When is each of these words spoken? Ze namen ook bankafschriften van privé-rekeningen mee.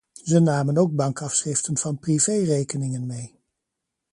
Ze 0.23 0.39
namen 0.39 0.77
ook 0.77 0.95
bankafschriften 0.95 1.77
van 1.77 1.99
privé-rekeningen 1.99 3.05
mee. 3.05 3.39